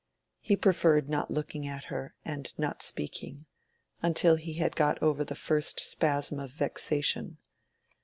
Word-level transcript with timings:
He 0.39 0.55
preferred 0.55 1.09
not 1.09 1.29
looking 1.29 1.67
at 1.67 1.83
her 1.83 2.15
and 2.25 2.51
not 2.57 2.81
speaking, 2.81 3.45
until 4.01 4.35
he 4.35 4.53
had 4.55 4.75
got 4.75 4.99
over 5.03 5.23
the 5.23 5.35
first 5.35 5.79
spasm 5.79 6.39
of 6.39 6.49
vexation. 6.53 7.37